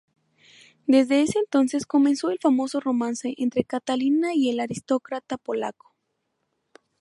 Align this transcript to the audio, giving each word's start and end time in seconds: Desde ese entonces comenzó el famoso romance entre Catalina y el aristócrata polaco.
Desde 0.87 1.21
ese 1.21 1.37
entonces 1.37 1.85
comenzó 1.85 2.31
el 2.31 2.39
famoso 2.39 2.79
romance 2.79 3.35
entre 3.37 3.65
Catalina 3.65 4.33
y 4.33 4.49
el 4.49 4.59
aristócrata 4.59 5.37
polaco. 5.37 5.93